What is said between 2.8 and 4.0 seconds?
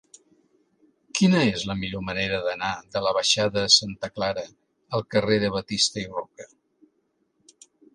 de la baixada de